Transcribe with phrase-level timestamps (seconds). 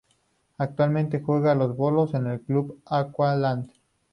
[0.57, 3.71] Actualmente juega a los bolos en un club en Auckland.